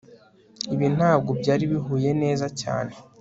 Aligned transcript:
Ibi 0.73 0.87
ntabwo 0.95 1.31
byari 1.41 1.63
bihuye 1.71 2.09
neza 2.21 2.45
cyane 2.61 2.93